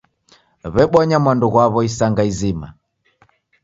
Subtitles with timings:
[0.73, 2.67] W'ebonya mwandu ghwa'wo isanga izima.